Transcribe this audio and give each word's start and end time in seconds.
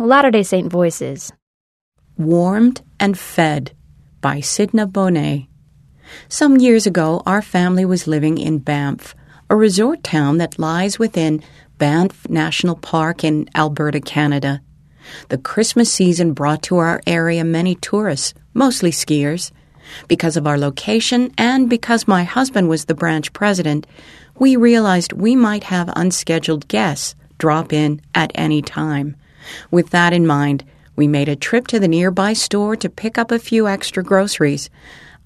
Latter 0.00 0.30
day 0.30 0.44
Saint 0.44 0.70
voices. 0.70 1.32
Warmed 2.16 2.82
and 3.00 3.18
Fed 3.18 3.72
by 4.20 4.36
Sidna 4.38 4.86
Bonet. 4.86 5.48
Some 6.28 6.56
years 6.58 6.86
ago, 6.86 7.20
our 7.26 7.42
family 7.42 7.84
was 7.84 8.06
living 8.06 8.38
in 8.38 8.58
Banff, 8.58 9.16
a 9.50 9.56
resort 9.56 10.04
town 10.04 10.38
that 10.38 10.56
lies 10.56 11.00
within 11.00 11.42
Banff 11.78 12.28
National 12.28 12.76
Park 12.76 13.24
in 13.24 13.48
Alberta, 13.56 14.00
Canada. 14.00 14.60
The 15.30 15.38
Christmas 15.38 15.92
season 15.92 16.32
brought 16.32 16.62
to 16.64 16.76
our 16.76 17.00
area 17.04 17.42
many 17.42 17.74
tourists, 17.74 18.34
mostly 18.54 18.92
skiers. 18.92 19.50
Because 20.06 20.36
of 20.36 20.46
our 20.46 20.58
location 20.58 21.32
and 21.36 21.68
because 21.68 22.06
my 22.06 22.22
husband 22.22 22.68
was 22.68 22.84
the 22.84 22.94
branch 22.94 23.32
president, 23.32 23.84
we 24.38 24.54
realized 24.54 25.12
we 25.12 25.34
might 25.34 25.64
have 25.64 25.92
unscheduled 25.96 26.68
guests 26.68 27.16
drop 27.38 27.72
in 27.72 28.00
at 28.14 28.30
any 28.36 28.62
time. 28.62 29.16
With 29.70 29.90
that 29.90 30.12
in 30.12 30.26
mind, 30.26 30.64
we 30.96 31.06
made 31.06 31.28
a 31.28 31.36
trip 31.36 31.66
to 31.68 31.78
the 31.78 31.88
nearby 31.88 32.32
store 32.32 32.76
to 32.76 32.88
pick 32.88 33.18
up 33.18 33.30
a 33.30 33.38
few 33.38 33.68
extra 33.68 34.02
groceries. 34.02 34.68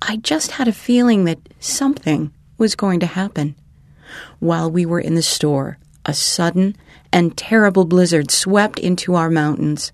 I 0.03 0.17
just 0.17 0.53
had 0.53 0.69
a 0.69 0.73
feeling 0.73 1.25
that 1.25 1.39
something 1.61 2.33
was 2.59 2.75
going 2.75 3.01
to 3.01 3.07
happen. 3.07 3.55
While 4.39 4.71
we 4.71 4.85
were 4.85 5.01
in 5.01 5.15
the 5.15 5.23
store, 5.23 5.79
a 6.05 6.13
sudden 6.13 6.77
and 7.13 7.37
terrible 7.37 7.85
blizzard 7.85 8.31
swept 8.31 8.79
into 8.79 9.15
our 9.15 9.31
mountains. 9.31 9.93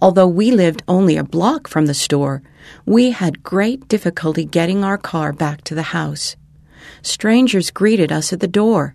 Although 0.00 0.28
we 0.28 0.50
lived 0.50 0.82
only 0.88 1.16
a 1.16 1.24
block 1.24 1.68
from 1.68 1.86
the 1.86 1.94
store, 1.94 2.42
we 2.84 3.10
had 3.10 3.42
great 3.42 3.88
difficulty 3.88 4.44
getting 4.44 4.84
our 4.84 4.98
car 4.98 5.32
back 5.32 5.62
to 5.64 5.74
the 5.74 5.82
house. 5.94 6.36
Strangers 7.02 7.70
greeted 7.70 8.12
us 8.12 8.32
at 8.32 8.40
the 8.40 8.48
door. 8.48 8.94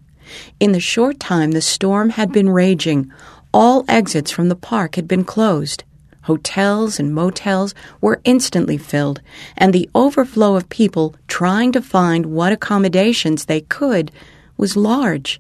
In 0.59 0.71
the 0.71 0.79
short 0.79 1.19
time 1.19 1.51
the 1.51 1.61
storm 1.61 2.09
had 2.11 2.31
been 2.31 2.49
raging, 2.49 3.11
all 3.53 3.85
exits 3.87 4.31
from 4.31 4.49
the 4.49 4.55
park 4.55 4.95
had 4.95 5.07
been 5.07 5.23
closed. 5.23 5.83
Hotels 6.23 6.99
and 6.99 7.13
motels 7.13 7.73
were 8.01 8.19
instantly 8.25 8.77
filled, 8.77 9.21
and 9.55 9.73
the 9.73 9.89
overflow 9.95 10.55
of 10.55 10.67
people 10.67 11.15
trying 11.27 11.71
to 11.71 11.81
find 11.81 12.25
what 12.25 12.51
accommodations 12.51 13.45
they 13.45 13.61
could 13.61 14.11
was 14.57 14.75
large. 14.75 15.39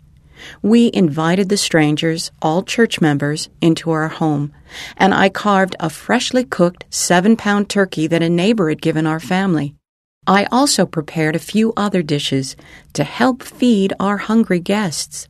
We 0.61 0.91
invited 0.93 1.49
the 1.49 1.57
strangers, 1.57 2.31
all 2.41 2.63
church 2.63 3.01
members, 3.01 3.49
into 3.59 3.91
our 3.91 4.07
home, 4.07 4.53
and 4.95 5.13
I 5.13 5.29
carved 5.29 5.75
a 5.79 5.89
freshly 5.89 6.43
cooked 6.43 6.85
seven 6.89 7.35
pound 7.35 7.69
turkey 7.69 8.07
that 8.07 8.21
a 8.21 8.29
neighbor 8.29 8.69
had 8.69 8.81
given 8.81 9.05
our 9.05 9.19
family. 9.19 9.75
I 10.25 10.45
also 10.51 10.85
prepared 10.85 11.35
a 11.35 11.39
few 11.39 11.73
other 11.75 12.03
dishes 12.03 12.55
to 12.93 13.03
help 13.03 13.43
feed 13.43 13.93
our 13.99 14.17
hungry 14.17 14.59
guests. 14.59 15.27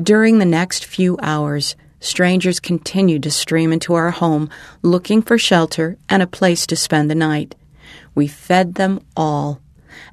During 0.00 0.38
the 0.38 0.44
next 0.44 0.84
few 0.84 1.16
hours, 1.22 1.76
strangers 2.06 2.60
continued 2.60 3.22
to 3.24 3.30
stream 3.30 3.72
into 3.72 3.94
our 3.94 4.10
home 4.10 4.48
looking 4.82 5.20
for 5.20 5.36
shelter 5.36 5.98
and 6.08 6.22
a 6.22 6.26
place 6.26 6.66
to 6.66 6.76
spend 6.76 7.10
the 7.10 7.14
night. 7.14 7.54
We 8.14 8.26
fed 8.26 8.76
them 8.76 9.00
all 9.16 9.60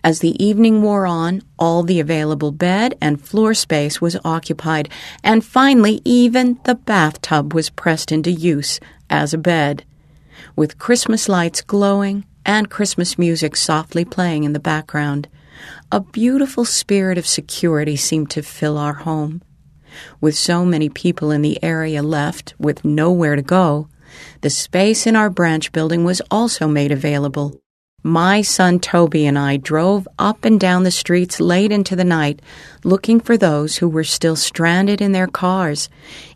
as 0.03 0.19
the 0.19 0.43
evening 0.43 0.81
wore 0.81 1.05
on, 1.05 1.41
all 1.57 1.83
the 1.83 1.99
available 1.99 2.51
bed 2.51 2.97
and 3.01 3.21
floor 3.21 3.53
space 3.53 4.01
was 4.01 4.17
occupied, 4.25 4.89
and 5.23 5.45
finally, 5.45 6.01
even 6.03 6.59
the 6.65 6.75
bathtub 6.75 7.53
was 7.53 7.69
pressed 7.69 8.11
into 8.11 8.31
use 8.31 8.79
as 9.09 9.33
a 9.33 9.37
bed. 9.37 9.85
With 10.55 10.77
Christmas 10.77 11.29
lights 11.29 11.61
glowing 11.61 12.25
and 12.45 12.69
Christmas 12.69 13.17
music 13.17 13.55
softly 13.55 14.03
playing 14.03 14.43
in 14.43 14.53
the 14.53 14.59
background, 14.59 15.27
a 15.91 16.01
beautiful 16.01 16.65
spirit 16.65 17.17
of 17.17 17.27
security 17.27 17.95
seemed 17.95 18.29
to 18.31 18.41
fill 18.41 18.77
our 18.77 18.93
home. 18.93 19.41
With 20.21 20.35
so 20.35 20.65
many 20.65 20.89
people 20.89 21.31
in 21.31 21.41
the 21.41 21.61
area 21.63 22.03
left 22.03 22.53
with 22.59 22.85
nowhere 22.85 23.35
to 23.35 23.41
go, 23.41 23.87
the 24.41 24.49
space 24.49 25.07
in 25.07 25.15
our 25.15 25.29
branch 25.29 25.71
building 25.71 26.03
was 26.03 26.21
also 26.29 26.67
made 26.67 26.91
available. 26.91 27.59
My 28.05 28.41
son 28.41 28.79
Toby 28.79 29.25
and 29.25 29.39
I 29.39 29.55
drove 29.55 30.07
up 30.19 30.43
and 30.43 30.59
down 30.59 30.83
the 30.83 30.91
streets 30.91 31.39
late 31.39 31.71
into 31.71 31.95
the 31.95 32.03
night 32.03 32.41
looking 32.83 33.21
for 33.21 33.37
those 33.37 33.77
who 33.77 33.87
were 33.87 34.03
still 34.03 34.35
stranded 34.35 34.99
in 34.99 35.13
their 35.13 35.27
cars, 35.27 35.87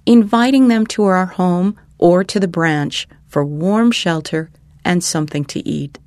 inviting 0.06 0.70
them 0.70 0.88
to 0.88 1.04
our 1.04 1.26
home 1.26 1.78
or 1.98 2.24
to 2.24 2.40
the 2.40 2.48
branch 2.48 3.06
for 3.28 3.44
warm 3.44 3.92
shelter 3.92 4.50
and 4.86 5.04
something 5.04 5.44
to 5.44 5.68
eat. 5.68 6.00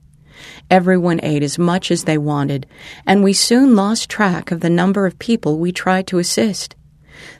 Everyone 0.70 1.20
ate 1.22 1.42
as 1.42 1.58
much 1.58 1.90
as 1.90 2.04
they 2.04 2.16
wanted, 2.16 2.66
and 3.06 3.22
we 3.22 3.34
soon 3.34 3.76
lost 3.76 4.08
track 4.08 4.50
of 4.50 4.60
the 4.60 4.70
number 4.70 5.04
of 5.04 5.18
people 5.18 5.58
we 5.58 5.72
tried 5.72 6.06
to 6.06 6.18
assist. 6.18 6.74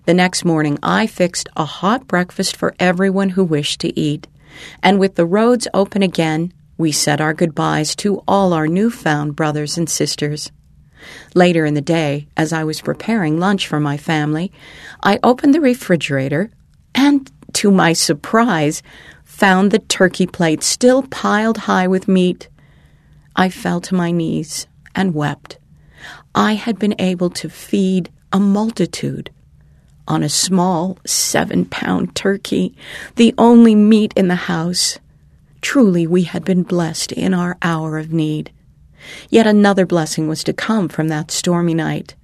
The 0.06 0.14
next 0.14 0.44
morning, 0.44 0.78
I 0.82 1.06
fixed 1.06 1.48
a 1.56 1.64
hot 1.64 2.06
breakfast 2.06 2.56
for 2.56 2.74
everyone 2.78 3.30
who 3.30 3.44
wished 3.44 3.80
to 3.80 3.98
eat, 3.98 4.26
and 4.82 4.98
with 4.98 5.14
the 5.14 5.26
roads 5.26 5.68
open 5.74 6.02
again, 6.02 6.52
we 6.76 6.92
said 6.92 7.20
our 7.20 7.34
goodbyes 7.34 7.94
to 7.96 8.22
all 8.26 8.52
our 8.52 8.66
newfound 8.66 9.36
brothers 9.36 9.76
and 9.76 9.88
sisters. 9.88 10.50
Later 11.34 11.64
in 11.64 11.74
the 11.74 11.80
day, 11.80 12.28
as 12.36 12.52
I 12.52 12.64
was 12.64 12.80
preparing 12.80 13.38
lunch 13.38 13.66
for 13.66 13.80
my 13.80 13.96
family, 13.96 14.52
I 15.02 15.18
opened 15.22 15.54
the 15.54 15.60
refrigerator 15.60 16.50
and, 16.94 17.30
to 17.54 17.70
my 17.70 17.92
surprise, 17.92 18.82
found 19.24 19.70
the 19.70 19.78
turkey 19.78 20.26
plate 20.26 20.62
still 20.62 21.02
piled 21.04 21.58
high 21.58 21.86
with 21.86 22.08
meat. 22.08 22.48
I 23.36 23.48
fell 23.48 23.80
to 23.82 23.94
my 23.94 24.10
knees 24.10 24.66
and 24.94 25.14
wept. 25.14 25.58
I 26.34 26.54
had 26.54 26.78
been 26.78 26.94
able 26.98 27.30
to 27.30 27.48
feed 27.48 28.10
a 28.32 28.40
multitude 28.40 29.30
on 30.10 30.24
a 30.24 30.28
small 30.28 30.98
seven 31.06 31.64
pound 31.64 32.16
turkey, 32.16 32.74
the 33.14 33.32
only 33.38 33.76
meat 33.76 34.12
in 34.16 34.26
the 34.26 34.34
house. 34.34 34.98
Truly, 35.60 36.04
we 36.04 36.24
had 36.24 36.44
been 36.44 36.64
blessed 36.64 37.12
in 37.12 37.32
our 37.32 37.56
hour 37.62 37.96
of 37.96 38.12
need. 38.12 38.50
Yet 39.28 39.46
another 39.46 39.86
blessing 39.86 40.26
was 40.26 40.42
to 40.44 40.52
come 40.52 40.88
from 40.88 41.08
that 41.08 41.30
stormy 41.30 41.74
night. 41.74 42.16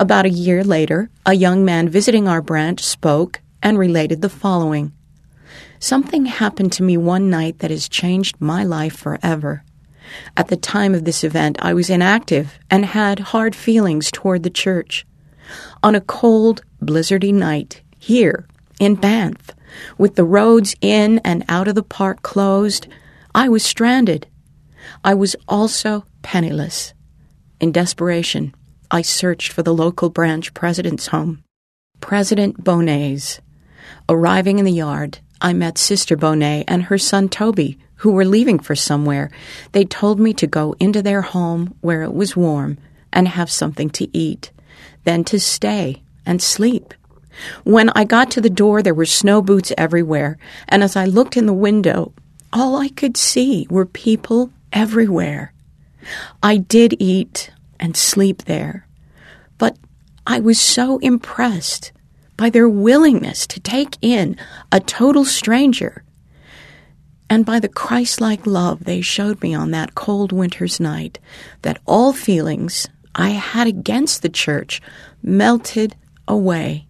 About 0.00 0.24
a 0.24 0.30
year 0.30 0.64
later, 0.64 1.10
a 1.26 1.34
young 1.34 1.66
man 1.66 1.90
visiting 1.90 2.26
our 2.26 2.40
branch 2.40 2.82
spoke 2.82 3.42
and 3.62 3.78
related 3.78 4.22
the 4.22 4.30
following 4.30 4.92
Something 5.78 6.24
happened 6.24 6.72
to 6.72 6.82
me 6.82 6.96
one 6.96 7.28
night 7.28 7.58
that 7.58 7.70
has 7.70 7.90
changed 7.90 8.40
my 8.40 8.64
life 8.64 8.96
forever. 8.96 9.62
At 10.34 10.48
the 10.48 10.56
time 10.56 10.94
of 10.94 11.04
this 11.04 11.22
event, 11.22 11.58
I 11.60 11.74
was 11.74 11.90
inactive 11.90 12.58
and 12.70 12.86
had 12.86 13.18
hard 13.18 13.54
feelings 13.54 14.10
toward 14.10 14.44
the 14.44 14.50
church. 14.50 15.06
On 15.82 15.94
a 15.94 16.00
cold, 16.00 16.62
blizzardy 16.82 17.32
night, 17.32 17.82
here 17.98 18.46
in 18.80 18.94
Banff, 18.94 19.50
with 19.96 20.14
the 20.14 20.24
roads 20.24 20.74
in 20.80 21.18
and 21.24 21.44
out 21.48 21.68
of 21.68 21.74
the 21.74 21.82
park 21.82 22.22
closed, 22.22 22.86
I 23.34 23.48
was 23.48 23.64
stranded. 23.64 24.26
I 25.04 25.14
was 25.14 25.36
also 25.46 26.04
penniless. 26.22 26.94
In 27.60 27.72
desperation, 27.72 28.54
I 28.90 29.02
searched 29.02 29.52
for 29.52 29.62
the 29.62 29.74
local 29.74 30.10
branch 30.10 30.54
president's 30.54 31.08
home. 31.08 31.42
President 32.00 32.62
Bonet's. 32.62 33.40
Arriving 34.08 34.58
in 34.58 34.64
the 34.64 34.72
yard, 34.72 35.18
I 35.40 35.52
met 35.52 35.78
Sister 35.78 36.16
Bonet 36.16 36.64
and 36.68 36.84
her 36.84 36.98
son 36.98 37.28
Toby, 37.28 37.78
who 37.96 38.12
were 38.12 38.24
leaving 38.24 38.58
for 38.58 38.74
somewhere. 38.74 39.30
They 39.72 39.84
told 39.84 40.20
me 40.20 40.32
to 40.34 40.46
go 40.46 40.74
into 40.78 41.02
their 41.02 41.22
home 41.22 41.74
where 41.80 42.02
it 42.02 42.14
was 42.14 42.36
warm 42.36 42.78
and 43.12 43.28
have 43.28 43.50
something 43.50 43.90
to 43.90 44.16
eat, 44.16 44.52
then 45.04 45.24
to 45.24 45.40
stay 45.40 46.02
and 46.28 46.40
sleep. 46.42 46.94
When 47.64 47.88
I 47.90 48.04
got 48.04 48.30
to 48.32 48.40
the 48.40 48.50
door, 48.50 48.82
there 48.82 48.94
were 48.94 49.06
snow 49.06 49.40
boots 49.42 49.72
everywhere, 49.78 50.38
and 50.68 50.82
as 50.84 50.94
I 50.94 51.06
looked 51.06 51.36
in 51.36 51.46
the 51.46 51.52
window, 51.52 52.12
all 52.52 52.76
I 52.76 52.88
could 52.88 53.16
see 53.16 53.66
were 53.70 53.86
people 53.86 54.50
everywhere. 54.72 55.52
I 56.42 56.58
did 56.58 56.94
eat 57.00 57.50
and 57.80 57.96
sleep 57.96 58.44
there, 58.44 58.86
but 59.56 59.76
I 60.26 60.40
was 60.40 60.60
so 60.60 60.98
impressed 60.98 61.92
by 62.36 62.50
their 62.50 62.68
willingness 62.68 63.46
to 63.48 63.60
take 63.60 63.96
in 64.02 64.36
a 64.70 64.80
total 64.80 65.24
stranger 65.24 66.04
and 67.30 67.44
by 67.44 67.60
the 67.60 67.68
Christ 67.68 68.20
like 68.20 68.46
love 68.46 68.84
they 68.84 69.00
showed 69.00 69.42
me 69.42 69.54
on 69.54 69.70
that 69.72 69.94
cold 69.94 70.32
winter's 70.32 70.80
night 70.80 71.18
that 71.62 71.80
all 71.86 72.12
feelings 72.12 72.88
I 73.14 73.30
had 73.30 73.66
against 73.66 74.22
the 74.22 74.28
church 74.28 74.80
melted 75.22 75.96
away. 76.28 76.86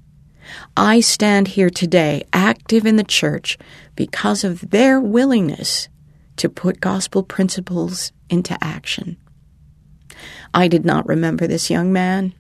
I 0.76 1.00
stand 1.00 1.48
here 1.48 1.70
today 1.70 2.24
active 2.32 2.86
in 2.86 2.96
the 2.96 3.04
church 3.04 3.58
because 3.94 4.44
of 4.44 4.70
their 4.70 5.00
willingness 5.00 5.88
to 6.36 6.48
put 6.48 6.80
gospel 6.80 7.22
principles 7.22 8.12
into 8.28 8.56
action. 8.62 9.16
I 10.54 10.68
did 10.68 10.84
not 10.84 11.06
remember 11.06 11.46
this 11.46 11.70
young 11.70 11.92
man, 11.92 12.34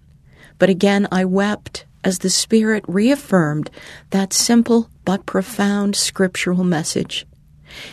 but 0.58 0.70
again 0.70 1.06
I 1.12 1.24
wept 1.24 1.84
as 2.04 2.18
the 2.18 2.30
Spirit 2.30 2.84
reaffirmed 2.88 3.70
that 4.10 4.32
simple 4.32 4.88
but 5.04 5.26
profound 5.26 5.96
scriptural 5.96 6.64
message. 6.64 7.26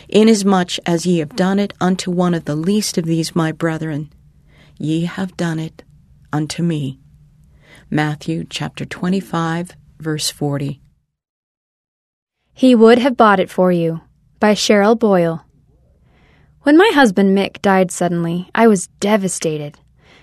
Inasmuch 0.08 0.78
as 0.86 1.06
ye 1.06 1.18
have 1.18 1.36
done 1.36 1.58
it 1.58 1.74
unto 1.80 2.10
one 2.10 2.34
of 2.34 2.44
the 2.44 2.56
least 2.56 2.96
of 2.96 3.04
these 3.04 3.36
my 3.36 3.52
brethren, 3.52 4.10
ye 4.78 5.04
have 5.04 5.36
done 5.36 5.58
it 5.58 5.82
unto 6.32 6.62
me. 6.62 6.98
Matthew 7.90 8.44
chapter 8.50 8.84
25, 8.84 9.76
verse 10.00 10.28
40. 10.28 10.80
He 12.52 12.74
Would 12.74 12.98
Have 12.98 13.16
Bought 13.16 13.38
It 13.38 13.48
For 13.48 13.70
You 13.70 14.00
by 14.40 14.54
Cheryl 14.54 14.98
Boyle. 14.98 15.46
When 16.62 16.76
my 16.76 16.90
husband 16.92 17.38
Mick 17.38 17.62
died 17.62 17.92
suddenly, 17.92 18.50
I 18.56 18.66
was 18.66 18.88
devastated. 18.98 19.78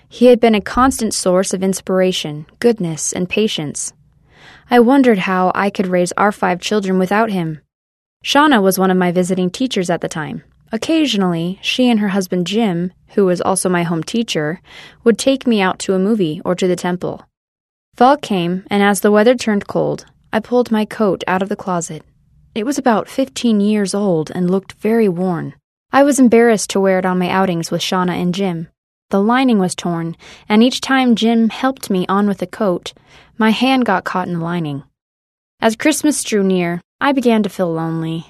He 0.06 0.26
had 0.26 0.40
been 0.40 0.54
a 0.54 0.60
constant 0.60 1.14
source 1.14 1.54
of 1.54 1.62
inspiration, 1.62 2.44
goodness, 2.58 3.14
and 3.14 3.30
patience. 3.30 3.94
I 4.70 4.80
wondered 4.80 5.20
how 5.20 5.50
I 5.54 5.70
could 5.70 5.86
raise 5.86 6.12
our 6.12 6.32
five 6.32 6.60
children 6.60 6.98
without 6.98 7.30
him. 7.30 7.62
Shauna 8.22 8.62
was 8.62 8.78
one 8.78 8.90
of 8.90 8.98
my 8.98 9.10
visiting 9.10 9.48
teachers 9.48 9.88
at 9.88 10.02
the 10.02 10.08
time. 10.08 10.42
Occasionally, 10.70 11.58
she 11.62 11.88
and 11.88 12.00
her 12.00 12.08
husband 12.08 12.46
Jim, 12.46 12.92
who 13.14 13.24
was 13.24 13.40
also 13.40 13.70
my 13.70 13.84
home 13.84 14.02
teacher, 14.02 14.60
would 15.02 15.18
take 15.18 15.46
me 15.46 15.62
out 15.62 15.78
to 15.78 15.94
a 15.94 15.98
movie 15.98 16.42
or 16.44 16.54
to 16.54 16.68
the 16.68 16.76
temple. 16.76 17.24
Fall 17.96 18.16
came, 18.16 18.64
and 18.70 18.82
as 18.82 19.00
the 19.00 19.12
weather 19.12 19.36
turned 19.36 19.68
cold, 19.68 20.04
I 20.32 20.40
pulled 20.40 20.72
my 20.72 20.84
coat 20.84 21.22
out 21.28 21.42
of 21.42 21.48
the 21.48 21.54
closet. 21.54 22.02
It 22.52 22.66
was 22.66 22.76
about 22.76 23.08
15 23.08 23.60
years 23.60 23.94
old 23.94 24.32
and 24.34 24.50
looked 24.50 24.72
very 24.72 25.08
worn. 25.08 25.54
I 25.92 26.02
was 26.02 26.18
embarrassed 26.18 26.70
to 26.70 26.80
wear 26.80 26.98
it 26.98 27.06
on 27.06 27.20
my 27.20 27.28
outings 27.28 27.70
with 27.70 27.82
Shauna 27.82 28.20
and 28.20 28.34
Jim. 28.34 28.66
The 29.10 29.22
lining 29.22 29.60
was 29.60 29.76
torn, 29.76 30.16
and 30.48 30.60
each 30.60 30.80
time 30.80 31.14
Jim 31.14 31.50
helped 31.50 31.88
me 31.88 32.04
on 32.08 32.26
with 32.26 32.38
the 32.38 32.48
coat, 32.48 32.94
my 33.38 33.50
hand 33.50 33.84
got 33.84 34.02
caught 34.02 34.26
in 34.26 34.34
the 34.34 34.44
lining. 34.44 34.82
As 35.60 35.76
Christmas 35.76 36.24
drew 36.24 36.42
near, 36.42 36.80
I 37.00 37.12
began 37.12 37.44
to 37.44 37.48
feel 37.48 37.72
lonely. 37.72 38.26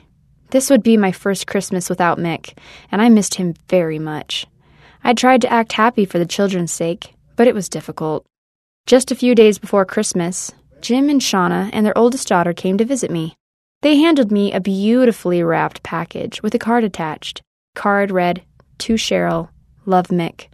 This 0.50 0.68
would 0.68 0.82
be 0.82 0.98
my 0.98 1.10
first 1.10 1.46
Christmas 1.46 1.88
without 1.88 2.18
Mick, 2.18 2.54
and 2.92 3.00
I 3.00 3.08
missed 3.08 3.36
him 3.36 3.54
very 3.70 3.98
much. 3.98 4.46
I 5.02 5.14
tried 5.14 5.40
to 5.40 5.50
act 5.50 5.72
happy 5.72 6.04
for 6.04 6.18
the 6.18 6.26
children's 6.26 6.72
sake, 6.72 7.14
but 7.34 7.48
it 7.48 7.54
was 7.54 7.70
difficult. 7.70 8.26
Just 8.86 9.10
a 9.10 9.14
few 9.14 9.34
days 9.34 9.58
before 9.58 9.86
Christmas, 9.86 10.52
Jim 10.82 11.08
and 11.08 11.18
Shauna 11.18 11.70
and 11.72 11.86
their 11.86 11.96
oldest 11.96 12.28
daughter 12.28 12.52
came 12.52 12.76
to 12.76 12.84
visit 12.84 13.10
me. 13.10 13.34
They 13.80 13.96
handed 13.96 14.30
me 14.30 14.52
a 14.52 14.60
beautifully 14.60 15.42
wrapped 15.42 15.82
package 15.82 16.42
with 16.42 16.54
a 16.54 16.58
card 16.58 16.84
attached. 16.84 17.40
Card 17.74 18.10
read, 18.10 18.42
To 18.80 18.94
Cheryl, 18.94 19.48
Love 19.86 20.08
Mick. 20.08 20.48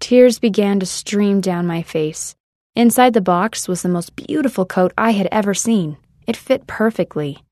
Tears 0.00 0.40
began 0.40 0.80
to 0.80 0.86
stream 0.86 1.40
down 1.40 1.64
my 1.64 1.82
face. 1.82 2.34
Inside 2.74 3.14
the 3.14 3.20
box 3.20 3.68
was 3.68 3.82
the 3.82 3.88
most 3.88 4.16
beautiful 4.16 4.66
coat 4.66 4.92
I 4.98 5.12
had 5.12 5.28
ever 5.30 5.54
seen. 5.54 5.98
It 6.26 6.36
fit 6.36 6.66
perfectly. 6.66 7.44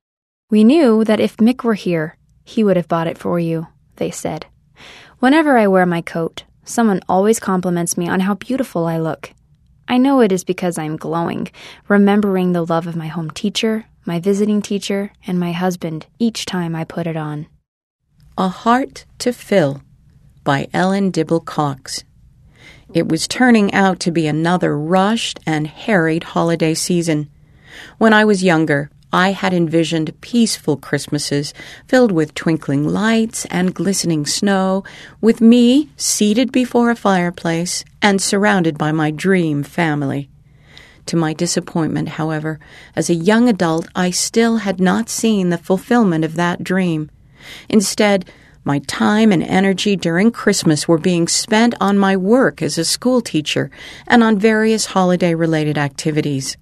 We 0.50 0.64
knew 0.64 1.04
that 1.04 1.20
if 1.20 1.36
Mick 1.36 1.62
were 1.62 1.74
here, 1.74 2.16
he 2.44 2.64
would 2.64 2.76
have 2.76 2.88
bought 2.88 3.06
it 3.06 3.16
for 3.16 3.38
you, 3.38 3.68
they 3.94 4.10
said. 4.10 4.46
Whenever 5.20 5.56
I 5.56 5.68
wear 5.68 5.86
my 5.86 6.02
coat, 6.02 6.42
someone 6.64 6.98
always 7.08 7.38
compliments 7.38 7.96
me 7.96 8.08
on 8.08 8.18
how 8.18 8.34
beautiful 8.34 8.86
I 8.86 8.98
look. 8.98 9.30
I 9.90 9.98
know 9.98 10.20
it 10.20 10.30
is 10.30 10.44
because 10.44 10.78
I 10.78 10.84
am 10.84 10.96
glowing, 10.96 11.48
remembering 11.88 12.52
the 12.52 12.64
love 12.64 12.86
of 12.86 12.94
my 12.94 13.08
home 13.08 13.28
teacher, 13.28 13.86
my 14.06 14.20
visiting 14.20 14.62
teacher, 14.62 15.10
and 15.26 15.40
my 15.40 15.50
husband 15.50 16.06
each 16.20 16.46
time 16.46 16.76
I 16.76 16.84
put 16.84 17.08
it 17.08 17.16
on. 17.16 17.48
A 18.38 18.46
Heart 18.46 19.04
to 19.18 19.32
Fill 19.32 19.82
by 20.44 20.68
Ellen 20.72 21.10
Dibble 21.10 21.40
Cox. 21.40 22.04
It 22.94 23.08
was 23.08 23.26
turning 23.26 23.74
out 23.74 23.98
to 24.00 24.12
be 24.12 24.28
another 24.28 24.78
rushed 24.78 25.40
and 25.44 25.66
harried 25.66 26.22
holiday 26.22 26.74
season. 26.74 27.28
When 27.98 28.12
I 28.12 28.24
was 28.24 28.44
younger, 28.44 28.92
I 29.12 29.32
had 29.32 29.52
envisioned 29.52 30.20
peaceful 30.20 30.76
Christmases 30.76 31.52
filled 31.88 32.12
with 32.12 32.34
twinkling 32.34 32.86
lights 32.86 33.44
and 33.46 33.74
glistening 33.74 34.24
snow, 34.24 34.84
with 35.20 35.40
me 35.40 35.90
seated 35.96 36.52
before 36.52 36.90
a 36.90 36.96
fireplace 36.96 37.84
and 38.00 38.22
surrounded 38.22 38.78
by 38.78 38.92
my 38.92 39.10
dream 39.10 39.62
family. 39.62 40.30
To 41.06 41.16
my 41.16 41.32
disappointment, 41.32 42.10
however, 42.10 42.60
as 42.94 43.10
a 43.10 43.14
young 43.14 43.48
adult, 43.48 43.88
I 43.96 44.10
still 44.10 44.58
had 44.58 44.78
not 44.78 45.08
seen 45.08 45.48
the 45.48 45.58
fulfillment 45.58 46.24
of 46.24 46.36
that 46.36 46.62
dream. 46.62 47.10
Instead, 47.68 48.30
my 48.62 48.78
time 48.80 49.32
and 49.32 49.42
energy 49.42 49.96
during 49.96 50.30
Christmas 50.30 50.86
were 50.86 50.98
being 50.98 51.26
spent 51.26 51.74
on 51.80 51.98
my 51.98 52.16
work 52.16 52.62
as 52.62 52.78
a 52.78 52.84
schoolteacher 52.84 53.70
and 54.06 54.22
on 54.22 54.38
various 54.38 54.86
holiday 54.86 55.34
related 55.34 55.78
activities. 55.78 56.56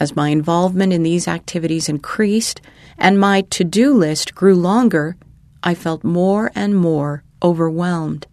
As 0.00 0.14
my 0.14 0.28
involvement 0.28 0.92
in 0.92 1.02
these 1.02 1.26
activities 1.26 1.88
increased 1.88 2.60
and 2.98 3.18
my 3.18 3.42
to 3.50 3.64
do 3.64 3.92
list 3.92 4.34
grew 4.34 4.54
longer, 4.54 5.16
I 5.62 5.74
felt 5.74 6.04
more 6.04 6.52
and 6.54 6.76
more 6.76 7.24
overwhelmed. 7.42 8.26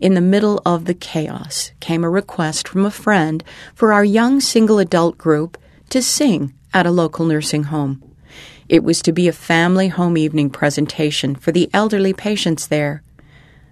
In 0.00 0.14
the 0.14 0.20
middle 0.20 0.60
of 0.66 0.84
the 0.84 0.94
chaos 0.94 1.72
came 1.80 2.04
a 2.04 2.10
request 2.10 2.68
from 2.68 2.84
a 2.84 2.90
friend 2.90 3.42
for 3.74 3.92
our 3.92 4.04
young 4.04 4.40
single 4.40 4.78
adult 4.78 5.16
group 5.16 5.56
to 5.90 6.02
sing 6.02 6.52
at 6.74 6.86
a 6.86 6.90
local 6.90 7.26
nursing 7.26 7.64
home. 7.64 8.02
It 8.68 8.84
was 8.84 9.02
to 9.02 9.12
be 9.12 9.28
a 9.28 9.32
family 9.32 9.88
home 9.88 10.16
evening 10.16 10.50
presentation 10.50 11.34
for 11.34 11.52
the 11.52 11.70
elderly 11.72 12.12
patients 12.12 12.66
there. 12.66 13.02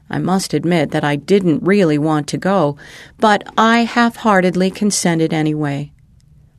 I 0.08 0.18
must 0.18 0.54
admit 0.54 0.90
that 0.90 1.04
I 1.04 1.16
didn't 1.16 1.62
really 1.62 1.98
want 1.98 2.26
to 2.28 2.38
go, 2.38 2.76
but 3.18 3.42
I 3.56 3.84
half 3.84 4.16
heartedly 4.16 4.70
consented 4.70 5.32
anyway. 5.32 5.92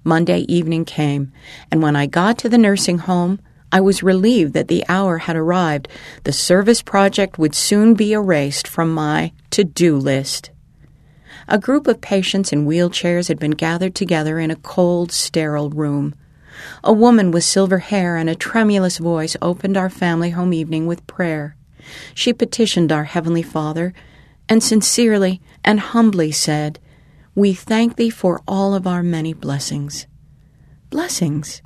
Monday 0.03 0.39
evening 0.47 0.85
came, 0.85 1.31
and 1.69 1.81
when 1.81 1.95
I 1.95 2.07
got 2.07 2.37
to 2.39 2.49
the 2.49 2.57
nursing 2.57 2.99
home, 2.99 3.39
I 3.71 3.81
was 3.81 4.03
relieved 4.03 4.53
that 4.53 4.67
the 4.67 4.83
hour 4.89 5.19
had 5.19 5.35
arrived. 5.35 5.87
The 6.23 6.33
service 6.33 6.81
project 6.81 7.37
would 7.37 7.55
soon 7.55 7.93
be 7.93 8.11
erased 8.11 8.67
from 8.67 8.93
my 8.93 9.31
to 9.51 9.63
do 9.63 9.95
list. 9.95 10.51
A 11.47 11.59
group 11.59 11.87
of 11.87 12.01
patients 12.01 12.51
in 12.51 12.65
wheelchairs 12.65 13.27
had 13.27 13.39
been 13.39 13.51
gathered 13.51 13.95
together 13.95 14.39
in 14.39 14.51
a 14.51 14.55
cold, 14.55 15.11
sterile 15.11 15.69
room. 15.69 16.15
A 16.83 16.91
woman 16.93 17.31
with 17.31 17.43
silver 17.43 17.79
hair 17.79 18.17
and 18.17 18.29
a 18.29 18.35
tremulous 18.35 18.97
voice 18.97 19.37
opened 19.41 19.77
our 19.77 19.89
family 19.89 20.31
home 20.31 20.53
evening 20.53 20.85
with 20.85 21.07
prayer. 21.07 21.55
She 22.13 22.33
petitioned 22.33 22.91
our 22.91 23.05
Heavenly 23.05 23.41
Father 23.41 23.93
and 24.49 24.61
sincerely 24.61 25.41
and 25.63 25.79
humbly 25.79 26.31
said, 26.31 26.79
we 27.41 27.53
thank 27.55 27.95
thee 27.95 28.11
for 28.11 28.39
all 28.47 28.75
of 28.75 28.85
our 28.85 29.01
many 29.01 29.33
blessings. 29.33 30.05
Blessings? 30.91 31.63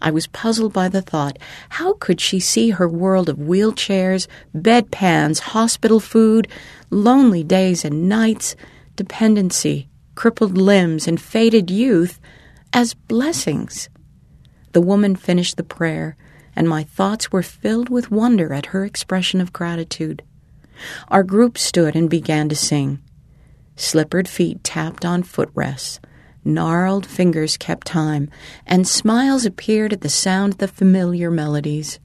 I 0.00 0.12
was 0.12 0.28
puzzled 0.28 0.72
by 0.72 0.88
the 0.88 1.02
thought. 1.02 1.40
How 1.70 1.94
could 1.94 2.20
she 2.20 2.38
see 2.38 2.70
her 2.70 2.88
world 2.88 3.28
of 3.28 3.36
wheelchairs, 3.36 4.28
bedpans, 4.54 5.40
hospital 5.40 5.98
food, 5.98 6.46
lonely 6.90 7.42
days 7.42 7.84
and 7.84 8.08
nights, 8.08 8.54
dependency, 8.94 9.88
crippled 10.14 10.56
limbs, 10.56 11.08
and 11.08 11.20
faded 11.20 11.68
youth 11.68 12.20
as 12.72 12.94
blessings? 12.94 13.88
The 14.70 14.80
woman 14.80 15.16
finished 15.16 15.56
the 15.56 15.64
prayer, 15.64 16.16
and 16.54 16.68
my 16.68 16.84
thoughts 16.84 17.32
were 17.32 17.42
filled 17.42 17.88
with 17.88 18.12
wonder 18.12 18.52
at 18.52 18.66
her 18.66 18.84
expression 18.84 19.40
of 19.40 19.52
gratitude. 19.52 20.22
Our 21.08 21.24
group 21.24 21.58
stood 21.58 21.96
and 21.96 22.08
began 22.08 22.48
to 22.50 22.54
sing. 22.54 23.02
Slippered 23.78 24.26
feet 24.26 24.64
tapped 24.64 25.04
on 25.04 25.22
footrests. 25.22 26.00
Gnarled 26.44 27.06
fingers 27.06 27.56
kept 27.56 27.86
time, 27.86 28.28
and 28.66 28.88
smiles 28.88 29.46
appeared 29.46 29.92
at 29.92 30.00
the 30.00 30.08
sound 30.08 30.54
of 30.54 30.58
the 30.58 30.66
familiar 30.66 31.30
melodies. 31.30 32.00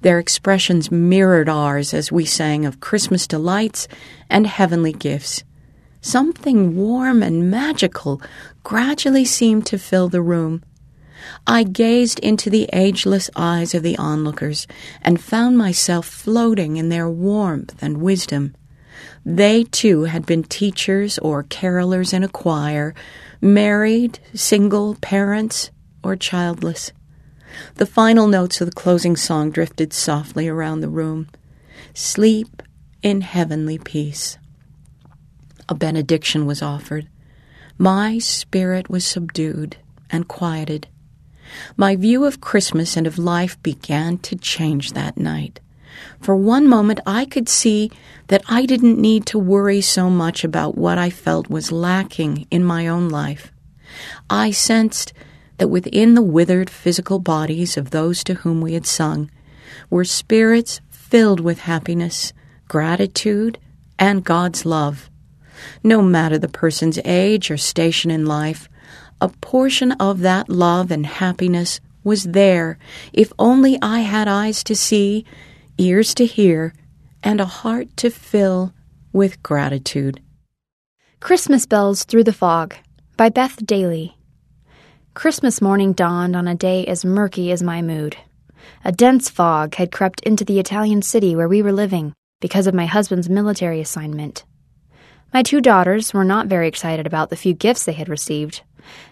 Their 0.00 0.18
expressions 0.18 0.90
mirrored 0.90 1.48
ours 1.48 1.94
as 1.94 2.10
we 2.10 2.24
sang 2.24 2.66
of 2.66 2.80
Christmas 2.80 3.28
delights 3.28 3.86
and 4.28 4.44
heavenly 4.44 4.92
gifts. 4.92 5.44
Something 6.00 6.76
warm 6.76 7.22
and 7.22 7.48
magical 7.48 8.20
gradually 8.64 9.24
seemed 9.24 9.66
to 9.66 9.78
fill 9.78 10.08
the 10.08 10.20
room. 10.20 10.64
I 11.46 11.62
gazed 11.62 12.18
into 12.18 12.50
the 12.50 12.68
ageless 12.72 13.30
eyes 13.36 13.72
of 13.72 13.84
the 13.84 13.96
onlookers 13.98 14.66
and 15.00 15.22
found 15.22 15.56
myself 15.56 16.06
floating 16.06 16.76
in 16.76 16.88
their 16.88 17.08
warmth 17.08 17.80
and 17.80 17.98
wisdom. 17.98 18.56
They 19.24 19.64
too 19.64 20.04
had 20.04 20.26
been 20.26 20.44
teachers 20.44 21.18
or 21.18 21.44
carolers 21.44 22.12
in 22.12 22.22
a 22.22 22.28
choir, 22.28 22.94
married, 23.40 24.18
single, 24.34 24.96
parents, 24.96 25.70
or 26.02 26.14
childless. 26.14 26.92
The 27.76 27.86
final 27.86 28.26
notes 28.26 28.60
of 28.60 28.66
the 28.68 28.74
closing 28.74 29.16
song 29.16 29.50
drifted 29.50 29.92
softly 29.92 30.48
around 30.48 30.80
the 30.80 30.88
room. 30.88 31.28
Sleep 31.94 32.62
in 33.02 33.22
heavenly 33.22 33.78
peace. 33.78 34.38
A 35.68 35.74
benediction 35.74 36.44
was 36.44 36.60
offered. 36.60 37.08
My 37.78 38.18
spirit 38.18 38.90
was 38.90 39.06
subdued 39.06 39.76
and 40.10 40.28
quieted. 40.28 40.88
My 41.76 41.96
view 41.96 42.24
of 42.24 42.40
Christmas 42.40 42.96
and 42.96 43.06
of 43.06 43.18
life 43.18 43.62
began 43.62 44.18
to 44.18 44.36
change 44.36 44.92
that 44.92 45.16
night. 45.16 45.60
For 46.20 46.36
one 46.36 46.68
moment, 46.68 47.00
I 47.06 47.24
could 47.24 47.48
see 47.48 47.90
that 48.28 48.42
I 48.48 48.66
didn't 48.66 48.98
need 48.98 49.26
to 49.26 49.38
worry 49.38 49.80
so 49.80 50.08
much 50.10 50.44
about 50.44 50.76
what 50.76 50.98
I 50.98 51.10
felt 51.10 51.50
was 51.50 51.72
lacking 51.72 52.46
in 52.50 52.64
my 52.64 52.88
own 52.88 53.08
life. 53.08 53.52
I 54.28 54.50
sensed 54.50 55.12
that 55.58 55.68
within 55.68 56.14
the 56.14 56.22
withered 56.22 56.70
physical 56.70 57.18
bodies 57.18 57.76
of 57.76 57.90
those 57.90 58.24
to 58.24 58.34
whom 58.34 58.60
we 58.60 58.74
had 58.74 58.86
sung 58.86 59.30
were 59.90 60.04
spirits 60.04 60.80
filled 60.90 61.40
with 61.40 61.60
happiness, 61.60 62.32
gratitude, 62.68 63.58
and 63.98 64.24
God's 64.24 64.66
love. 64.66 65.10
No 65.82 66.02
matter 66.02 66.38
the 66.38 66.48
person's 66.48 66.98
age 67.04 67.50
or 67.50 67.56
station 67.56 68.10
in 68.10 68.26
life, 68.26 68.68
a 69.20 69.28
portion 69.28 69.92
of 69.92 70.20
that 70.20 70.48
love 70.48 70.90
and 70.90 71.06
happiness 71.06 71.80
was 72.02 72.24
there 72.24 72.78
if 73.12 73.32
only 73.38 73.78
I 73.80 74.00
had 74.00 74.28
eyes 74.28 74.62
to 74.64 74.76
see, 74.76 75.24
ears 75.78 76.14
to 76.14 76.26
hear, 76.26 76.72
and 77.22 77.40
a 77.40 77.46
heart 77.46 77.96
to 77.96 78.10
fill 78.10 78.72
with 79.12 79.42
gratitude. 79.42 80.20
Christmas 81.20 81.66
Bells 81.66 82.04
Through 82.04 82.24
the 82.24 82.32
Fog 82.32 82.76
by 83.16 83.28
Beth 83.28 83.64
Daly. 83.64 84.16
Christmas 85.14 85.60
morning 85.60 85.92
dawned 85.92 86.36
on 86.36 86.46
a 86.46 86.54
day 86.54 86.86
as 86.86 87.04
murky 87.04 87.50
as 87.50 87.62
my 87.62 87.82
mood. 87.82 88.16
A 88.84 88.92
dense 88.92 89.28
fog 89.28 89.74
had 89.76 89.92
crept 89.92 90.20
into 90.20 90.44
the 90.44 90.60
Italian 90.60 91.02
city 91.02 91.34
where 91.34 91.48
we 91.48 91.62
were 91.62 91.72
living 91.72 92.12
because 92.40 92.66
of 92.66 92.74
my 92.74 92.86
husband's 92.86 93.28
military 93.28 93.80
assignment. 93.80 94.44
My 95.32 95.42
two 95.42 95.60
daughters 95.60 96.14
were 96.14 96.24
not 96.24 96.46
very 96.46 96.68
excited 96.68 97.06
about 97.06 97.30
the 97.30 97.36
few 97.36 97.54
gifts 97.54 97.84
they 97.84 97.92
had 97.92 98.08
received. 98.08 98.62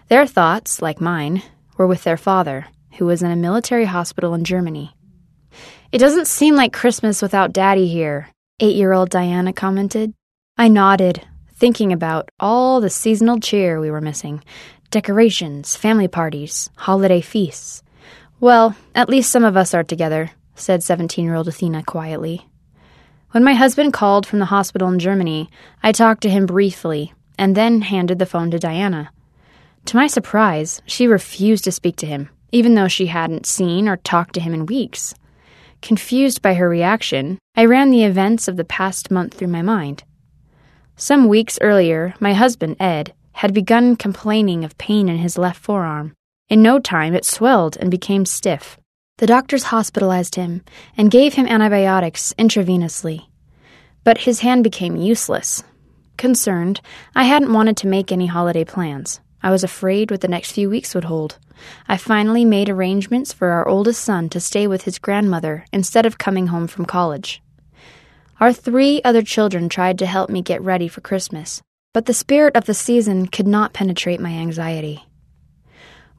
Their 0.07 0.25
thoughts, 0.25 0.81
like 0.81 1.01
mine, 1.01 1.41
were 1.77 1.87
with 1.87 2.03
their 2.03 2.17
father, 2.17 2.67
who 2.97 3.05
was 3.05 3.21
in 3.21 3.31
a 3.31 3.35
military 3.35 3.85
hospital 3.85 4.33
in 4.33 4.43
Germany. 4.43 4.95
It 5.93 5.99
doesn't 5.99 6.25
seem 6.25 6.55
like 6.55 6.73
Christmas 6.73 7.21
without 7.21 7.53
Daddy 7.53 7.87
here, 7.87 8.27
eight 8.59 8.75
year 8.75 8.93
old 8.93 9.11
Diana 9.11 9.53
commented. 9.53 10.15
I 10.57 10.67
nodded, 10.67 11.21
thinking 11.53 11.93
about 11.93 12.29
all 12.39 12.81
the 12.81 12.89
seasonal 12.89 13.39
cheer 13.39 13.79
we 13.79 13.91
were 13.91 14.01
missing 14.01 14.43
decorations, 14.89 15.75
family 15.75 16.07
parties, 16.07 16.71
holiday 16.77 17.21
feasts. 17.21 17.83
Well, 18.39 18.75
at 18.95 19.07
least 19.07 19.31
some 19.31 19.43
of 19.43 19.55
us 19.55 19.75
are 19.75 19.83
together, 19.83 20.31
said 20.55 20.81
17 20.81 21.23
year 21.23 21.35
old 21.35 21.47
Athena 21.47 21.83
quietly. 21.83 22.47
When 23.29 23.43
my 23.43 23.53
husband 23.53 23.93
called 23.93 24.25
from 24.25 24.39
the 24.39 24.45
hospital 24.45 24.87
in 24.89 24.97
Germany, 24.97 25.47
I 25.83 25.91
talked 25.91 26.23
to 26.23 26.29
him 26.31 26.47
briefly 26.47 27.13
and 27.37 27.55
then 27.55 27.81
handed 27.81 28.17
the 28.17 28.25
phone 28.25 28.49
to 28.49 28.57
Diana. 28.57 29.11
To 29.85 29.97
my 29.97 30.07
surprise, 30.07 30.81
she 30.87 31.05
refused 31.05 31.65
to 31.65 31.71
speak 31.71 31.97
to 31.97 32.07
him, 32.07 32.29
even 32.51 32.73
though 32.73 32.87
she 32.87 33.05
hadn't 33.05 33.45
seen 33.45 33.87
or 33.87 33.97
talked 33.97 34.33
to 34.33 34.41
him 34.41 34.55
in 34.55 34.65
weeks. 34.65 35.13
Confused 35.83 36.41
by 36.41 36.53
her 36.53 36.69
reaction, 36.69 37.37
I 37.57 37.65
ran 37.65 37.89
the 37.89 38.05
events 38.05 38.47
of 38.47 38.55
the 38.55 38.63
past 38.63 39.11
month 39.11 39.33
through 39.33 39.49
my 39.49 39.61
mind. 39.61 40.05
Some 40.95 41.27
weeks 41.27 41.59
earlier, 41.59 42.13
my 42.21 42.33
husband, 42.33 42.77
Ed, 42.79 43.13
had 43.33 43.53
begun 43.53 43.97
complaining 43.97 44.63
of 44.63 44.77
pain 44.77 45.09
in 45.09 45.17
his 45.17 45.37
left 45.37 45.59
forearm. 45.59 46.13
In 46.47 46.61
no 46.61 46.79
time, 46.79 47.13
it 47.13 47.25
swelled 47.25 47.75
and 47.75 47.91
became 47.91 48.25
stiff. 48.25 48.77
The 49.17 49.27
doctors 49.27 49.63
hospitalized 49.63 50.35
him 50.35 50.63
and 50.95 51.11
gave 51.11 51.33
him 51.33 51.47
antibiotics 51.47 52.33
intravenously. 52.39 53.25
But 54.05 54.19
his 54.19 54.39
hand 54.39 54.63
became 54.63 54.95
useless. 54.95 55.65
Concerned, 56.15 56.79
I 57.13 57.25
hadn't 57.25 57.51
wanted 57.51 57.75
to 57.77 57.87
make 57.87 58.09
any 58.09 58.27
holiday 58.27 58.63
plans. 58.63 59.19
I 59.43 59.51
was 59.51 59.63
afraid 59.63 60.09
what 60.09 60.21
the 60.21 60.29
next 60.29 60.53
few 60.53 60.69
weeks 60.69 60.95
would 60.95 61.03
hold. 61.03 61.37
I 61.87 61.97
finally 61.97 62.45
made 62.45 62.69
arrangements 62.69 63.33
for 63.33 63.49
our 63.49 63.67
oldest 63.67 64.01
son 64.01 64.29
to 64.29 64.39
stay 64.39 64.67
with 64.67 64.83
his 64.83 64.99
grandmother 64.99 65.65
instead 65.73 66.05
of 66.05 66.17
coming 66.17 66.47
home 66.47 66.67
from 66.67 66.85
college. 66.85 67.41
Our 68.39 68.53
three 68.53 69.01
other 69.03 69.21
children 69.21 69.67
tried 69.67 69.99
to 69.99 70.05
help 70.05 70.29
me 70.29 70.41
get 70.41 70.61
ready 70.61 70.87
for 70.87 71.01
Christmas, 71.01 71.61
but 71.93 72.05
the 72.05 72.13
spirit 72.13 72.55
of 72.55 72.65
the 72.65 72.73
season 72.73 73.27
could 73.27 73.47
not 73.47 73.73
penetrate 73.73 74.21
my 74.21 74.31
anxiety. 74.31 75.03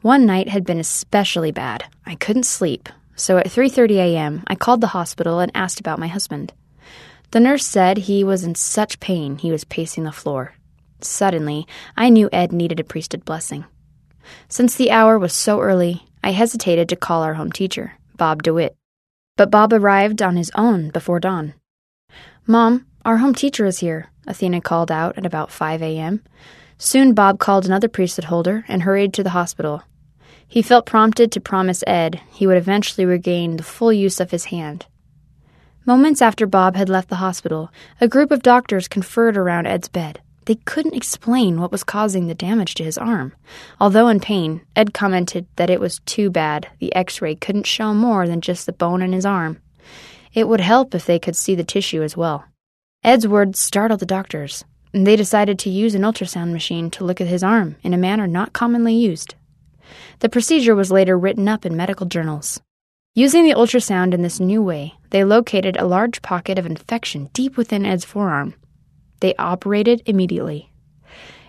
One 0.03 0.27
night 0.27 0.51
had 0.51 0.67
been 0.67 0.79
especially 0.79 1.51
bad. 1.51 1.85
I 2.05 2.17
couldn't 2.17 2.45
sleep, 2.45 2.91
so 3.17 3.39
at 3.39 3.47
3:30 3.47 3.97
a.m. 3.97 4.43
I 4.47 4.55
called 4.55 4.83
the 4.83 4.89
hospital 4.99 5.41
and 5.41 5.51
asked 5.55 5.81
about 5.81 5.99
my 5.99 6.09
husband. 6.09 6.53
The 7.31 7.41
nurse 7.41 7.67
said 7.67 7.97
he 7.97 8.23
was 8.23 8.45
in 8.45 8.55
such 8.55 9.01
pain 9.01 9.39
he 9.39 9.51
was 9.51 9.65
pacing 9.65 10.05
the 10.05 10.13
floor. 10.13 10.55
Suddenly, 11.07 11.67
I 11.97 12.09
knew 12.09 12.29
Ed 12.33 12.53
needed 12.53 12.81
a 12.81 12.85
priesthood 12.85 13.25
blessing. 13.25 13.65
Since 14.49 14.75
the 14.75 14.91
hour 14.91 15.19
was 15.19 15.33
so 15.33 15.61
early, 15.61 16.07
I 16.23 16.31
hesitated 16.31 16.89
to 16.89 16.97
call 16.97 17.23
our 17.23 17.35
home 17.35 17.53
teacher, 17.53 17.95
Bob 18.17 18.43
DeWitt. 18.43 18.77
But 19.37 19.51
Bob 19.51 19.73
arrived 19.73 20.23
on 20.23 20.37
his 20.37 20.51
own 20.55 20.91
before 20.91 21.21
dawn. 21.21 21.55
Mom, 22.47 22.87
our 23.05 23.19
home 23.19 23.35
teacher 23.35 23.67
is 23.67 23.81
here, 23.81 24.11
Athena 24.27 24.61
called 24.61 24.91
out 24.91 25.19
at 25.19 25.27
about 25.27 25.51
5 25.51 25.83
a.m. 25.83 26.23
Soon 26.79 27.15
Bob 27.15 27.39
called 27.39 27.67
another 27.67 27.89
priesthood 27.89 28.27
holder 28.27 28.65
and 28.69 28.83
hurried 28.83 29.13
to 29.15 29.23
the 29.23 29.31
hospital. 29.31 29.83
He 30.47 30.63
felt 30.63 30.87
prompted 30.87 31.33
to 31.33 31.41
promise 31.41 31.85
Ed 31.87 32.21
he 32.31 32.47
would 32.47 32.57
eventually 32.57 33.05
regain 33.05 33.57
the 33.57 33.63
full 33.63 33.93
use 33.93 34.21
of 34.21 34.31
his 34.31 34.47
hand. 34.47 34.87
Moments 35.87 36.23
after 36.23 36.47
Bob 36.47 36.77
had 36.77 36.89
left 36.89 37.11
the 37.11 37.17
hospital, 37.17 37.71
a 38.01 38.09
group 38.09 38.31
of 38.31 38.43
doctors 38.43 38.89
conferred 38.89 39.37
around 39.37 39.67
Ed's 39.67 39.89
bed. 39.89 40.21
They 40.47 40.57
couldn't 40.57 40.95
explain 40.95 41.59
what 41.59 41.73
was 41.73 41.85
causing 41.85 42.27
the 42.27 42.35
damage 42.35 42.75
to 42.75 42.85
his 42.85 42.99
arm. 42.99 43.33
Although 43.81 44.09
in 44.09 44.21
pain, 44.21 44.61
Ed 44.77 44.93
commented 44.93 45.47
that 45.57 45.71
it 45.71 45.81
was 45.81 46.01
too 46.01 46.31
bad 46.31 46.69
the 46.81 46.95
x 46.95 47.23
ray 47.23 47.35
couldn't 47.35 47.67
show 47.67 47.95
more 47.95 48.27
than 48.29 48.43
just 48.43 48.67
the 48.67 48.73
bone 48.73 49.01
in 49.01 49.13
his 49.13 49.25
arm. 49.25 49.59
It 50.35 50.49
would 50.49 50.61
help 50.61 50.95
if 50.95 51.07
they 51.07 51.19
could 51.19 51.37
see 51.37 51.55
the 51.55 51.65
tissue 51.65 52.03
as 52.03 52.17
well. 52.17 52.45
Ed's 53.03 53.27
words 53.27 53.59
startled 53.59 54.01
the 54.01 54.07
doctors, 54.07 54.65
and 54.93 55.07
they 55.07 55.17
decided 55.17 55.59
to 55.61 55.71
use 55.71 55.95
an 55.95 56.03
ultrasound 56.03 56.53
machine 56.53 56.91
to 56.91 57.05
look 57.05 57.21
at 57.21 57.27
his 57.27 57.45
arm 57.45 57.77
in 57.83 57.95
a 57.95 57.99
manner 57.99 58.27
not 58.27 58.53
commonly 58.53 58.95
used. 58.95 59.35
The 60.19 60.29
procedure 60.29 60.75
was 60.75 60.93
later 60.93 61.17
written 61.17 61.49
up 61.49 61.65
in 61.65 61.77
medical 61.77 62.07
journals. 62.07 62.61
Using 63.15 63.45
the 63.45 63.55
ultrasound 63.55 64.13
in 64.13 64.23
this 64.23 64.41
new 64.41 64.63
way, 64.63 64.95
they 65.11 65.25
located 65.25 65.77
a 65.77 65.87
large 65.87 66.21
pocket 66.21 66.59
of 66.59 66.67
infection 66.67 67.31
deep 67.33 67.57
within 67.57 67.87
Ed's 67.87 68.05
forearm 68.05 68.55
they 69.25 69.35
operated 69.37 70.03
immediately. 70.05 70.71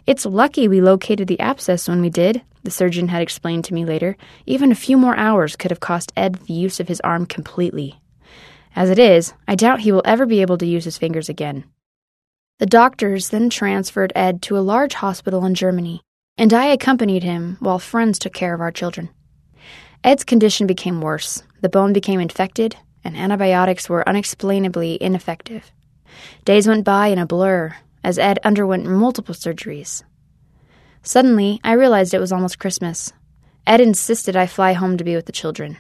It's 0.07 0.25
lucky 0.25 0.69
we 0.69 0.79
located 0.79 1.27
the 1.27 1.41
abscess 1.41 1.89
when 1.89 1.99
we 1.99 2.09
did, 2.09 2.41
the 2.63 2.71
surgeon 2.71 3.09
had 3.09 3.21
explained 3.21 3.65
to 3.65 3.73
me 3.73 3.83
later. 3.83 4.15
Even 4.45 4.71
a 4.71 4.75
few 4.75 4.97
more 4.97 5.17
hours 5.17 5.57
could 5.57 5.71
have 5.71 5.81
cost 5.81 6.13
Ed 6.15 6.35
the 6.35 6.53
use 6.53 6.79
of 6.79 6.87
his 6.87 7.01
arm 7.01 7.25
completely. 7.25 7.99
As 8.77 8.89
it 8.89 8.97
is, 8.97 9.33
I 9.45 9.55
doubt 9.55 9.81
he 9.81 9.91
will 9.91 10.03
ever 10.05 10.25
be 10.25 10.41
able 10.41 10.57
to 10.59 10.65
use 10.65 10.85
his 10.85 10.97
fingers 10.97 11.27
again. 11.27 11.65
The 12.59 12.65
doctors 12.65 13.27
then 13.27 13.49
transferred 13.49 14.13
Ed 14.15 14.41
to 14.43 14.57
a 14.57 14.63
large 14.73 14.93
hospital 14.93 15.43
in 15.43 15.53
Germany, 15.53 15.99
and 16.37 16.53
I 16.53 16.67
accompanied 16.67 17.23
him 17.23 17.57
while 17.59 17.79
friends 17.79 18.19
took 18.19 18.31
care 18.31 18.53
of 18.53 18.61
our 18.61 18.71
children. 18.71 19.09
Ed's 20.01 20.23
condition 20.23 20.65
became 20.65 21.01
worse. 21.01 21.43
The 21.59 21.67
bone 21.67 21.91
became 21.91 22.21
infected, 22.21 22.77
and 23.03 23.17
antibiotics 23.17 23.89
were 23.89 24.07
unexplainably 24.07 24.97
ineffective. 25.01 25.73
Days 26.43 26.67
went 26.67 26.85
by 26.85 27.07
in 27.07 27.19
a 27.19 27.25
blur 27.25 27.75
as 28.03 28.19
Ed 28.19 28.39
underwent 28.43 28.85
multiple 28.85 29.33
surgeries. 29.35 30.03
Suddenly, 31.01 31.59
I 31.63 31.73
realized 31.73 32.13
it 32.13 32.19
was 32.19 32.31
almost 32.31 32.59
Christmas. 32.59 33.13
Ed 33.67 33.81
insisted 33.81 34.35
I 34.35 34.47
fly 34.47 34.73
home 34.73 34.97
to 34.97 35.03
be 35.03 35.15
with 35.15 35.25
the 35.25 35.31
children. 35.31 35.77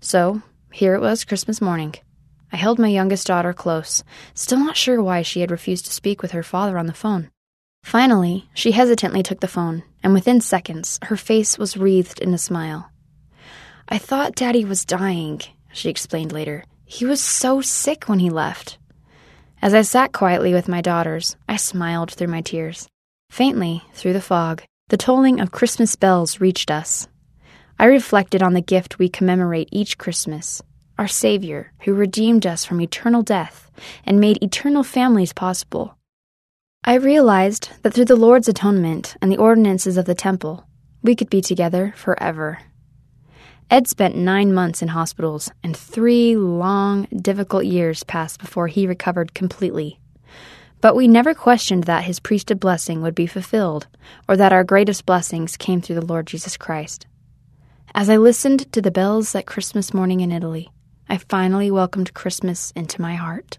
So, 0.00 0.42
here 0.72 0.94
it 0.94 1.00
was 1.00 1.24
Christmas 1.24 1.60
morning. 1.60 1.94
I 2.52 2.56
held 2.56 2.78
my 2.78 2.88
youngest 2.88 3.26
daughter 3.26 3.52
close, 3.52 4.02
still 4.34 4.58
not 4.58 4.76
sure 4.76 5.02
why 5.02 5.22
she 5.22 5.40
had 5.40 5.50
refused 5.50 5.86
to 5.86 5.92
speak 5.92 6.22
with 6.22 6.32
her 6.32 6.42
father 6.42 6.78
on 6.78 6.86
the 6.86 6.92
phone. 6.92 7.30
Finally, 7.84 8.48
she 8.54 8.72
hesitantly 8.72 9.22
took 9.22 9.40
the 9.40 9.48
phone, 9.48 9.84
and 10.02 10.12
within 10.12 10.40
seconds, 10.40 10.98
her 11.02 11.16
face 11.16 11.58
was 11.58 11.76
wreathed 11.76 12.18
in 12.20 12.34
a 12.34 12.38
smile. 12.38 12.90
I 13.88 13.98
thought 13.98 14.34
Daddy 14.34 14.64
was 14.64 14.84
dying, 14.84 15.40
she 15.72 15.88
explained 15.88 16.32
later. 16.32 16.64
He 16.84 17.04
was 17.04 17.20
so 17.20 17.60
sick 17.60 18.08
when 18.08 18.18
he 18.18 18.30
left. 18.30 18.78
As 19.62 19.74
I 19.74 19.82
sat 19.82 20.12
quietly 20.12 20.54
with 20.54 20.68
my 20.68 20.80
daughters, 20.80 21.36
I 21.46 21.56
smiled 21.56 22.10
through 22.10 22.28
my 22.28 22.40
tears. 22.40 22.88
Faintly, 23.30 23.82
through 23.92 24.14
the 24.14 24.20
fog, 24.22 24.62
the 24.88 24.96
tolling 24.96 25.38
of 25.38 25.52
Christmas 25.52 25.96
bells 25.96 26.40
reached 26.40 26.70
us. 26.70 27.08
I 27.78 27.84
reflected 27.84 28.42
on 28.42 28.54
the 28.54 28.62
gift 28.62 28.98
we 28.98 29.10
commemorate 29.10 29.68
each 29.70 29.98
Christmas 29.98 30.62
our 30.98 31.08
Savior, 31.08 31.72
who 31.80 31.94
redeemed 31.94 32.46
us 32.46 32.66
from 32.66 32.80
eternal 32.80 33.22
death 33.22 33.70
and 34.04 34.20
made 34.20 34.42
eternal 34.42 34.82
families 34.82 35.32
possible. 35.32 35.96
I 36.84 36.94
realized 36.94 37.70
that 37.82 37.94
through 37.94 38.04
the 38.04 38.16
Lord's 38.16 38.48
atonement 38.48 39.16
and 39.22 39.32
the 39.32 39.38
ordinances 39.38 39.96
of 39.96 40.04
the 40.04 40.14
temple, 40.14 40.66
we 41.02 41.14
could 41.14 41.30
be 41.30 41.40
together 41.40 41.94
forever. 41.96 42.58
Ed 43.70 43.86
spent 43.86 44.16
nine 44.16 44.52
months 44.52 44.82
in 44.82 44.88
hospitals, 44.88 45.52
and 45.62 45.76
three 45.76 46.36
long, 46.36 47.06
difficult 47.14 47.64
years 47.64 48.02
passed 48.02 48.40
before 48.40 48.66
he 48.66 48.84
recovered 48.84 49.32
completely. 49.32 50.00
But 50.80 50.96
we 50.96 51.06
never 51.06 51.34
questioned 51.34 51.84
that 51.84 52.02
his 52.02 52.18
priesthood 52.18 52.58
blessing 52.58 53.00
would 53.00 53.14
be 53.14 53.28
fulfilled, 53.28 53.86
or 54.28 54.36
that 54.36 54.52
our 54.52 54.64
greatest 54.64 55.06
blessings 55.06 55.56
came 55.56 55.80
through 55.80 56.00
the 56.00 56.06
Lord 56.06 56.26
Jesus 56.26 56.56
Christ. 56.56 57.06
As 57.94 58.10
I 58.10 58.16
listened 58.16 58.72
to 58.72 58.82
the 58.82 58.90
bells 58.90 59.32
that 59.32 59.46
Christmas 59.46 59.94
morning 59.94 60.20
in 60.20 60.32
Italy, 60.32 60.68
I 61.08 61.18
finally 61.18 61.70
welcomed 61.70 62.14
Christmas 62.14 62.72
into 62.74 63.00
my 63.00 63.14
heart. 63.14 63.58